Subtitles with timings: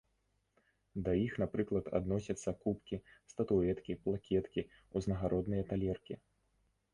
[1.07, 2.99] Да іх, напрыклад, адносяцца кубкі,
[3.35, 4.61] статуэткі, плакеткі,
[5.01, 6.19] узнагародныя талеркі.